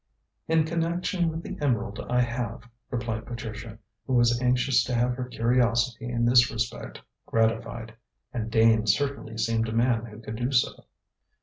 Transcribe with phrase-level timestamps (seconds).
[0.47, 3.77] "In connection with the emerald I have," replied Patricia,
[4.07, 7.93] who was anxious to have her curiosity in this respect gratified.
[8.33, 10.85] And Dane certainly seemed a man who could do so.